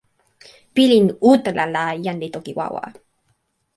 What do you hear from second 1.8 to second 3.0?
jan li toki wawa.